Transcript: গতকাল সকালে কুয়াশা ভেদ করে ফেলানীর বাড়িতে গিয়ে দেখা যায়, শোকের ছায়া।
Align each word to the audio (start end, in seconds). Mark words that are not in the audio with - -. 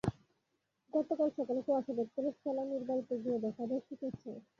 গতকাল 0.93 1.29
সকালে 1.37 1.61
কুয়াশা 1.65 1.93
ভেদ 1.97 2.09
করে 2.15 2.29
ফেলানীর 2.39 2.83
বাড়িতে 2.89 3.13
গিয়ে 3.23 3.37
দেখা 3.45 3.63
যায়, 3.69 3.81
শোকের 3.87 4.11
ছায়া। 4.19 4.39